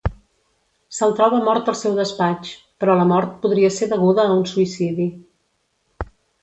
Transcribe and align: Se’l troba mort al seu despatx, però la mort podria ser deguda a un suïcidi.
Se’l 0.99 1.13
troba 1.19 1.41
mort 1.49 1.69
al 1.73 1.77
seu 1.81 1.93
despatx, 1.99 2.55
però 2.83 2.97
la 3.03 3.07
mort 3.13 3.39
podria 3.45 3.73
ser 3.79 3.93
deguda 3.95 4.27
a 4.31 4.35
un 4.41 4.45
suïcidi. 4.55 5.11